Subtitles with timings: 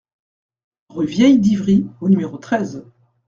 [0.89, 2.83] Rue Vieille d'Ivry au numéro treize